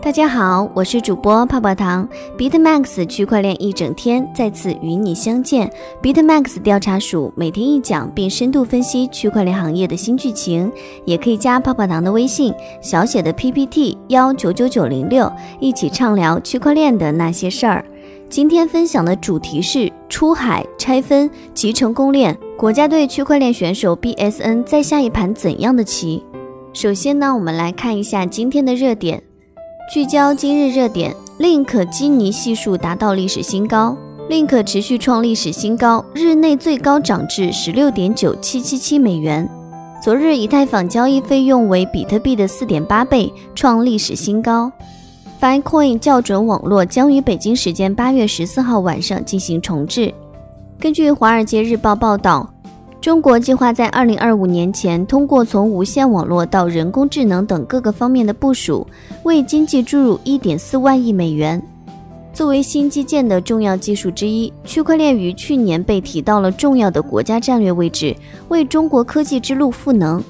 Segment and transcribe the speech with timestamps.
[0.00, 2.08] 大家好，我是主播泡泡糖
[2.38, 5.70] ，BitMax 区块链一整天再次与你相见。
[6.00, 10.70] BitMax 调查署每天一讲，并深度分析区块链行业的新剧情，
[11.04, 17.84] 也可以加泡泡糖的微信，小写的 PPT 幺九九九零六，一起畅聊区块链的那些事儿。
[18.30, 26.22] 今天分享的主题是出海拆分集成公链，国家队区块链选手 BSN 在下一盘怎样的棋？
[26.72, 29.20] 首先呢，我们来看一下今天的热点。
[29.90, 33.96] 聚焦今日热点，Link 基尼系数达到历史新高
[34.28, 39.48] ，Link 持续创历史新高，日内最高涨至十六点九七七七美元。
[40.02, 44.70] 昨日以太坊交易费用为比特币的四点八倍，创历史新高。
[45.40, 50.12] Filecoin 校准网络将于北京时间八月十四号晚上进行重置。
[50.78, 52.46] 根据《华尔街日报》报道。
[53.00, 58.84] 中国计划在二零二五年前，通过从无线网络到人工智能等各个方面的部署，
[59.22, 61.62] 为经济注入一点四万亿美元。
[62.32, 68.14] 作为新基建的重要技术之一，区块链于去年被提到了重要的国家战略位置，
[68.48, 70.22] 为中国科技之路赋能。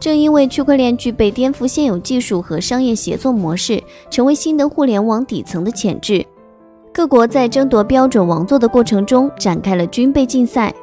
[0.00, 6.24] 正因为区块链具备颠覆现有技术和商业协作模式，成为新的互联网底层的潜质，
[6.92, 10.74] 各国在争夺标准王座的过程中展开了军备竞赛。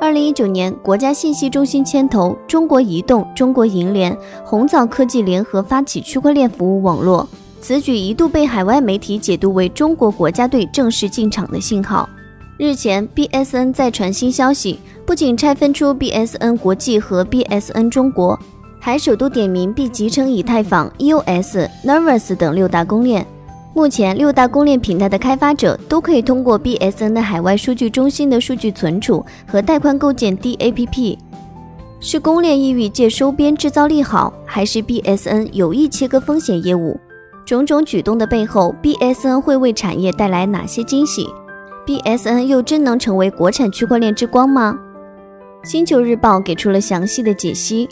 [0.00, 7.26] 二零一九年，国家信息中心牵头，中国移动、中国银联、红枣科技联合发起区块链服务网络。
[7.60, 12.08] 此举一度被海外媒体解读为中国国家队正式进场的信号。
[12.58, 18.38] 日前，BSN 再传新消息，不仅拆分出 BSN 国际和 BSN 中国，
[18.78, 23.26] 还首度点名并集成以太坊、EOS、Nervous 等六大公链。
[23.76, 31.18] 目前，六大公链平台的开发者都可以通过 BSN 的海外数据中心的数据存储和带宽构建 DAPP。
[31.98, 36.96] 是公链意欲借收编制造利好，还是 BSN 有意切割风险业务？
[37.44, 41.28] 种种举动的背后，BSN 会为产业带来哪些惊喜
[41.84, 44.78] ？BSN 又真能成为国产区块链之光吗？
[45.64, 47.88] 星球日报给出了详细的解析：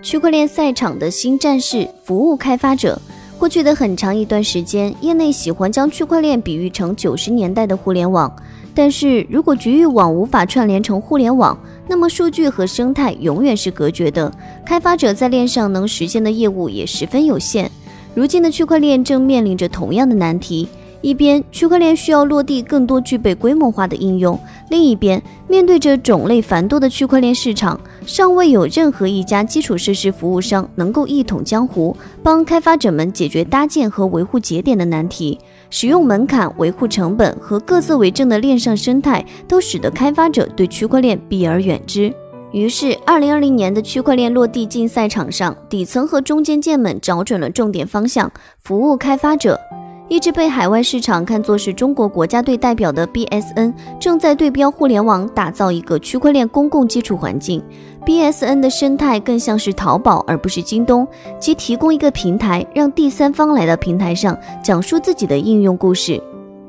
[0.00, 2.98] 区块链赛场的新战士——服务开发者。
[3.40, 8.30] 过去的很长一段时间，业内喜欢将区块链比喻成九十年代的互联网。
[8.74, 11.58] 但是如果局域网无法串联成互联网，
[11.88, 14.30] 那么数据和生态永远是隔绝的，
[14.66, 17.70] 开发者在链上能实现的业务也十分有限。
[18.14, 20.68] 如今的区块链正面临着同样的难题。
[21.00, 24.36] 一边，区块链需要落地更多具备规模化的应用；
[24.68, 35.38] 另一边，面对着种类繁多的区块链市场，尚未有任何一家基础设施服务商能够一统江湖，帮开发者们解决搭建和维护节点的难题。
[35.70, 42.12] 使用门槛、维护成本和各自为政的链上生态，都使得开发者对区块链避而远之。
[42.50, 48.28] 于是，二零二零年的区块链落地竞赛场上，底层和中间件们找准了重点方向：
[48.58, 49.56] 服务开发者。
[50.08, 57.62] 一直被海外市场看作是中国国家队代表的 BSN，正在对标互联网，打造一个区块链公共基础环境。
[58.06, 61.06] BSN 的生态更像是淘宝，而不是京东，
[61.38, 66.20] 即提供一个平台，让第三方来到平台上讲述自己的应用故事。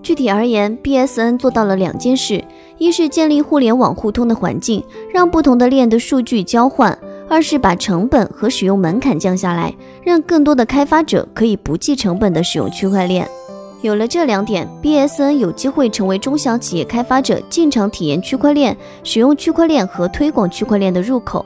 [0.04, 2.44] 具体而言，BSN 做到了两件事：
[2.78, 4.84] 一是建立互联网互通的环境，
[5.14, 6.92] 让不同的链的数据交换；
[7.30, 13.28] 二是把成本和使用门槛降下来，让更多的开发者可以不计成本的使用区块链。
[13.82, 21.44] 有了这两点，BSN 有机会成为中小企业开发者进场体验区块链、使用区块链和推广区块链的入口。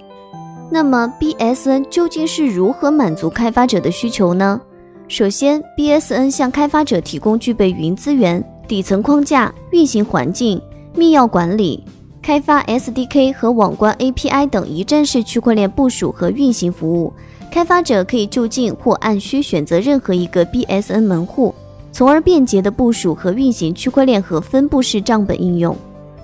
[0.70, 4.60] 那么，BSN 究竟是如何满足开发者的需求呢？
[5.08, 10.62] 首先，BSN 向开发者提供具备云资源、底层框架、运行环境、
[10.94, 11.82] 密钥管理、
[12.22, 17.14] 开发 SDK 和网关 API 等一站式区块链部署和运行服务。
[17.50, 21.56] 开发者可以就近或按需选择任何一个 BSN 门户。
[21.96, 25.74] 从而便捷地部署和运行区块链和分布式账本应用。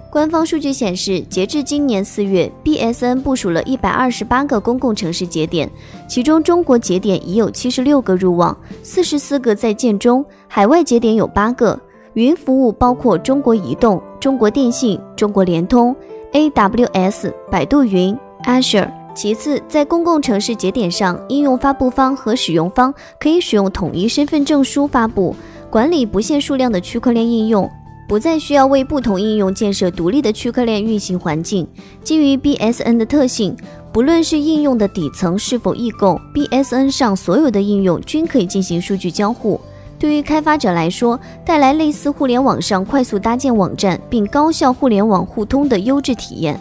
[0.09, 5.71] 官方数据显示，截至今年四月，BSN 部署了一百二十八个公共城市节点，
[6.09, 11.79] 其中中国节点已有七十六个入网，四十四个在建中，海外节点有八个。
[12.15, 15.95] 云服务包括中国移动、中国电信、中国联通、
[16.33, 18.13] AWS、百度云、
[18.43, 18.91] Azure。
[19.15, 25.33] 其次，在公共城市节点上，应用发布方和使用方可以使用统一身份证书发布。
[25.71, 27.67] 管理不限数量的区块链应用，
[28.05, 31.65] 不再需要为不同应用建设独立的区块链运行环境。
[32.03, 33.55] 基于 BSN 的特性，
[33.93, 39.57] 不论是应用的底层是否异构，BSN 上所有的应用均可以进行数据交互。
[39.97, 46.59] 对于开发者来说，带来类似互联网上快速搭建网站并高效互联网互通的优质体验。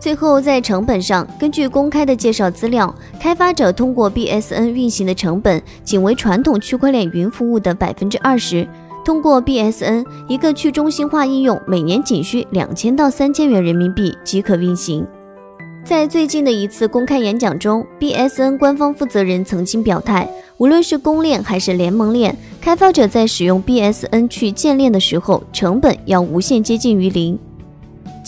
[0.00, 8.66] 最后，在成本上，根据公开的介绍资料，开发者通过 BSN 运行的成本仅为传统区块链云服务的百分之二十。
[9.04, 15.06] 通过 BSN，一个去中心化应用每年仅需两千到三千元人民币即可运行。
[15.84, 20.26] 在最近的一次公开演讲中，BSN 官方负责人曾经表态，
[20.56, 27.38] 无论是公链还是联盟链，开发者在使用 BSN 去建链的时候，成本要无限接近于零。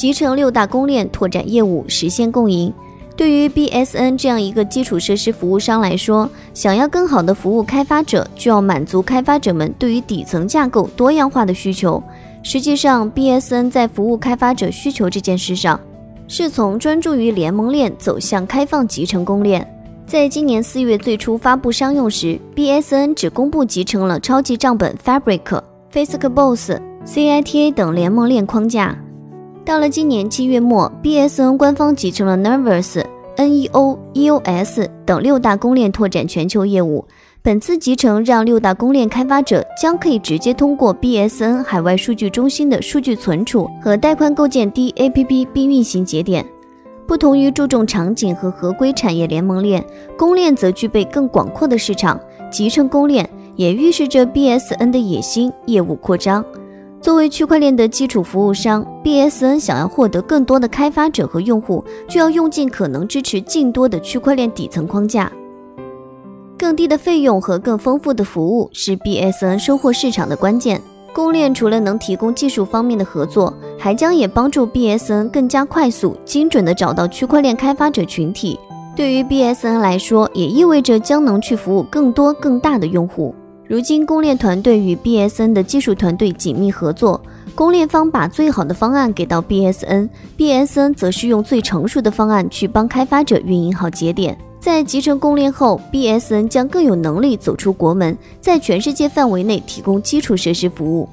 [0.02, 2.75] 集成六大公链，拓展业务，实现共赢。
[3.16, 12.02] 对于 BSN 这样一个基础设施服务商来说，想要更好的服务开发者，就要满足开发者们对于底层架构多样化的需求。
[12.43, 15.78] 实际上，BSN 在服务开发者需求这件事上，
[16.26, 19.64] 是从专注于联盟链走向开放集成公链。
[20.05, 28.98] 在今年四月最初发布商用时，BSN 只公布集成了超级账本 Fabric、f a c e b o s s CITA 等联盟链框架。
[29.64, 33.05] 到了今年七月末，BSN 官方集成了 Nervous、
[33.37, 37.05] NEO、EOS 等六大公链拓展全球业务。
[37.43, 46.44] 本次集成让六大公链开发者将可以直接通过 BSN 海外数据中心的数据存储和带宽构建 DAPP 并运行节点。
[47.06, 49.85] 不同于注重场景和合规产业联盟链，
[50.17, 52.19] 公链则具备更广阔的市场。
[52.50, 56.44] 集成公链也预示着 BSN 的野心业务扩张。
[57.02, 65.31] 作为区块链的基础服务商，BSN 想要获得更多的开发者和用户，就要用尽可能支持更多的区块链底层框架。
[66.56, 70.81] 更低的费用和更丰富的服务是 BSN 收获市场的关键。
[71.12, 78.56] 公链除了能提供技术方面的合作，还将也帮助 BSN 更加快速、精准地找到区块链开发者群体。
[78.94, 83.34] 对于 BSN 来说，也意味着将能去服务更多更大的用户。
[83.72, 87.19] 如今，公链团队与 BSN 的技术团队紧密合作，
[87.54, 94.36] 公链方把最好的方案给到 BSN，BSN 则是用最成熟的方案去帮开发者运营好节点。
[94.60, 101.08] 在集成公链后，BSN 将更有能力走出国门，在全世界范围内提供基础设施服务。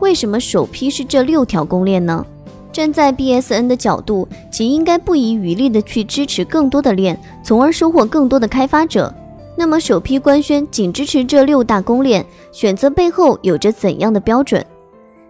[0.00, 2.26] 为什么首批是这六条公链呢？
[2.72, 9.14] 站在 BSN 的角度，其应该不遗余力地去支持更多的链，从而收获更多的开发者。
[9.60, 14.64] 那么，首批官宣仅支持这六大公链，选择背后有着怎样的标准？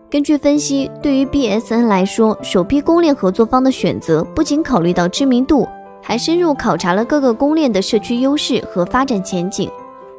[0.08, 5.66] 根据分析，对于 BSN 来说，首批公链合作方的选择不仅考虑到知名度，
[6.00, 9.68] 还深入考察了各个公链的社区优势和发展前景。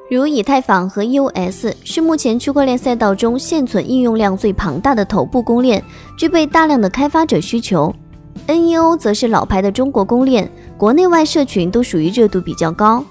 [0.09, 5.81] 如以太坊和 EOS 是目前区块链赛道中现存应用量最庞大的头部公链，
[6.17, 7.95] 具备大量的开发者需求
[8.45, 13.01] ；NEO 则是老牌的中国公链，国内外社群都属于热度比较高。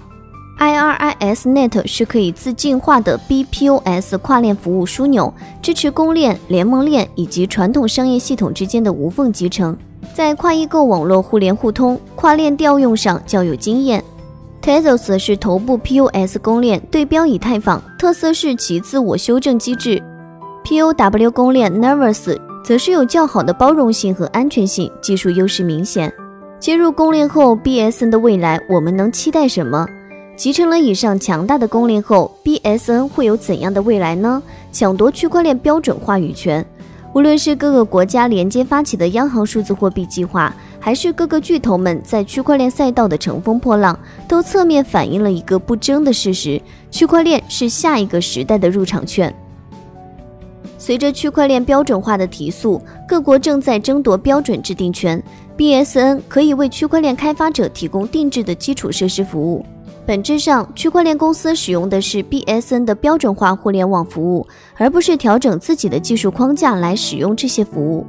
[0.61, 9.75] IRISNet 是可以自净化的 BPOS 跨链服务枢纽，支持公链、联盟链以及传统商业系统之间的无缝集成，
[10.13, 14.03] 在跨异构网络互联互通、跨链调用上较有经验。
[14.61, 19.99] Tezos 是头部 POS 公链，对标以太坊，特色是其自我修正机制。
[20.63, 26.13] POW 公链 Nervous 则是有较好的包容性和安全性，技术优势明显。
[26.59, 29.87] 接入公链后，BSN 的未来我们能期待什么？
[30.35, 34.41] 集成了以上强大的公链后，BSN 会有怎样的未来呢？
[34.71, 36.65] 抢夺区块链标准话语权，
[37.13, 49.31] 无论是各个国家连接发起的央行数字货币计划，还是各个巨头们在区块链赛道的乘风破浪，都侧面反映了一个不争的事实：区块链是下一个时代的入场券。
[50.79, 55.21] 随着区块链标准化的提速，各国正在争夺标准制定权
[55.61, 59.63] ，BSN 可以为区块链开发者提供定制的基础设施服务。
[60.07, 68.07] 本质上，区块链公司使用的是 BSN 的标准化互联网服务，而不是调整自己的技术框架来使用这些服务。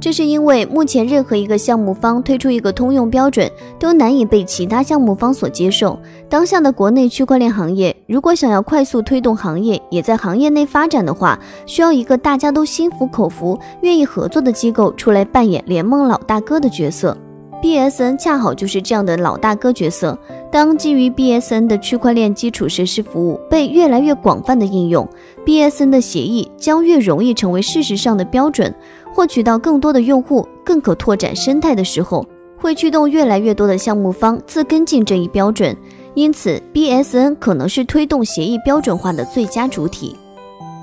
[0.00, 5.98] 这是因为目前任何一个项目方推出一个通用标准，都难以被其他项目方所接受。
[6.28, 17.16] 当下的国内区块链行业，如果想要快速推动行业也在行业内发展的话，需要一个大家都心服口服、愿意合作的机构出来扮演联盟老大哥的角色。
[17.60, 20.16] BSN 恰好就是这样的老大哥角色。
[20.48, 25.06] 当基于 BSN 的区块链基础设施服务被越来越广泛的应用
[25.44, 28.72] ，BSN 的协议将越容易成为事实上的标准。
[29.18, 32.24] 获取到更多的用户，更可拓展生态的时候，
[32.56, 35.76] 会驱动越来越多的项目方自跟进这一标准。
[36.14, 40.14] 因此，BSN 可能是推动协议标准化的最佳主体。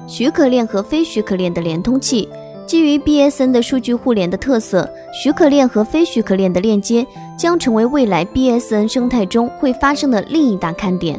[0.06, 2.28] 许可链和非许可链的连通器。
[2.66, 11.18] 基于 BSN 的数据互联的特色，许可链和非许可链的链接将成为未来 BSN 生态中会发生的另一大看点。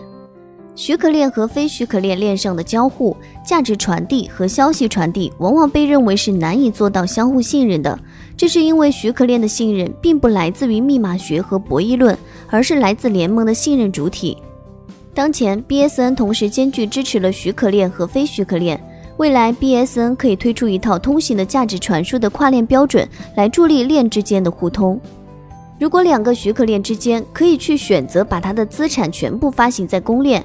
[0.76, 7.99] 许可链和非许可链链上的交互、价值传递和消息传递，往往被认为是难以做到相互信任的。
[8.37, 12.16] 这是因为许可链的信任并不来自于密码学和博弈论，
[12.49, 14.37] 而是来自联盟的信任主体。
[15.14, 18.78] 当前，BSN 同时兼具支持了许可链和非许可链。
[19.16, 25.00] 未来，BSN 可以推出一套通行的价值传输的跨链标准，来助力链之间的互通。
[25.78, 30.45] 如果两个许可链之间可以去选择把它的资产全部发行在公链，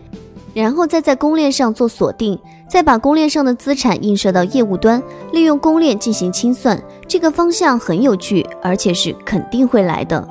[0.54, 2.38] 然后再在公链上做锁定，
[2.70, 10.28] 再把公链上的资产映射到业务端，利用公链进行清算，这个方向很有趣，而且是肯定会来的，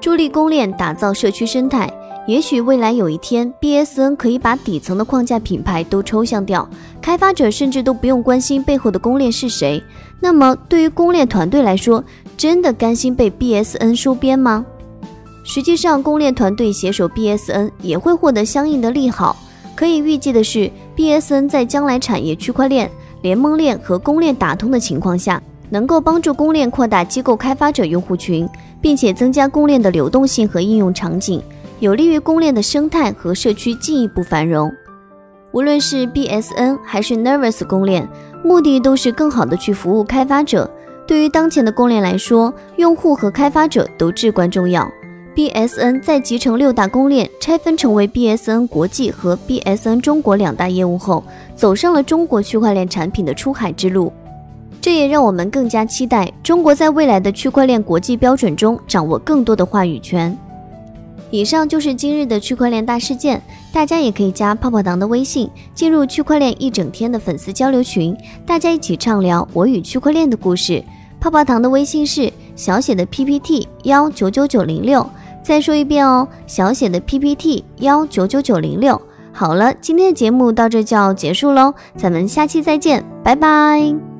[0.00, 1.90] 助力公链打造社区生态。
[2.26, 6.68] 也许未来有一天，BSN 可以把底层的框架品牌都抽象掉，
[7.00, 9.80] 开发者甚至都不用关心背后的公链是谁。
[10.18, 12.02] 那么，对于公链团队来说，
[12.36, 14.64] 真的甘心被 BSN 收编吗？
[15.44, 19.36] 实际上，公链团队携手 BSN 也会获得相应的利好。
[19.74, 22.90] 可以预计的是，BSN 在将来产业区块链、
[23.22, 25.40] 联盟链和公链打通的情况下，
[25.70, 28.48] 能够帮助公链扩大机构开发者用户群，
[28.80, 31.42] 并且增加公链的流动性和应用场景。
[31.78, 34.72] 有利于公链的生态和社区进一步繁荣。
[35.52, 38.08] 无论是 BSN 还是 Nervous 公链，
[38.42, 40.70] 目的都是更好的去服务开发者。
[41.06, 44.90] 对于当前的公链来说，用户和开发者都至关重要。
[45.36, 51.22] BSN 在集成六大公链，拆分成为 BSN 国际和 BSN 中国两大业务后，
[51.54, 54.12] 走上了中国区块链产品的出海之路。
[54.80, 60.36] 这也让我们更加期待中国在未来的区块链国际标准中掌握更多的话语权。
[61.30, 70.82] 以上就是今日的区块链大事件，大家也可以加泡泡糖的微信，进入区块链一整天的粉丝交流群，大家一起畅聊我与区块链的故事。
[71.26, 75.04] 泡泡糖的微信是小写的 PPT 幺九九九零六，
[75.42, 79.02] 再说一遍哦，小写的 PPT 幺九九九零六。
[79.32, 84.15] 好了，今天的节目到这就要结束喽，咱们下期再见，拜拜。